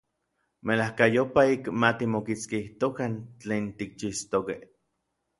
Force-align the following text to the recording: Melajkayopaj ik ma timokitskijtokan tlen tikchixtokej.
Melajkayopaj 0.69 1.47
ik 1.55 1.63
ma 1.83 1.89
timokitskijtokan 1.99 3.13
tlen 3.41 3.65
tikchixtokej. 3.77 4.61